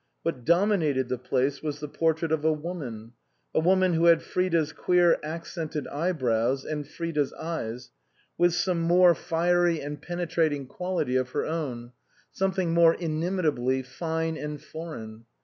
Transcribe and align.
What 0.23 0.45
dominated 0.45 1.09
the 1.09 1.19
place 1.19 1.61
was 1.61 1.79
the 1.79 1.87
portrait 1.87 2.31
of 2.31 2.43
a 2.43 2.51
woman, 2.51 3.13
a 3.53 3.59
woman 3.59 3.93
who 3.93 4.05
had 4.05 4.23
Frida's 4.23 4.73
queer 4.73 5.19
accented 5.23 5.87
eye 5.89 6.11
brows 6.11 6.65
and 6.65 6.87
Frida's 6.87 7.31
eyes, 7.33 7.91
with 8.35 8.55
some 8.55 8.81
more 8.81 9.13
fiery 9.13 9.75
73 9.77 9.77
THE 9.77 9.83
COSMOPOLITAN 9.83 9.93
and 9.93 10.01
penetrating 10.01 10.65
quality 10.65 11.15
of 11.17 11.29
her 11.29 11.45
own, 11.45 11.91
something 12.31 12.73
more 12.73 12.95
inimitably 12.95 13.83
fine 13.83 14.37
and 14.37 14.59
foreign. 14.59 15.25